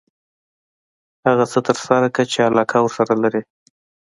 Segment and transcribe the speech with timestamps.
[1.27, 3.41] هغه څه ترسره کړه چې علاقه ورسره لري.